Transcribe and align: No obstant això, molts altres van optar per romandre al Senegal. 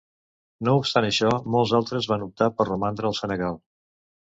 No 0.67 0.71
obstant 0.79 1.07
això, 1.09 1.29
molts 1.57 1.75
altres 1.81 2.09
van 2.15 2.25
optar 2.29 2.49
per 2.57 2.69
romandre 2.73 3.11
al 3.13 3.17
Senegal. 3.21 3.63